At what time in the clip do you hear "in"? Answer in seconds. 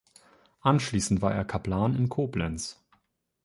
1.95-2.09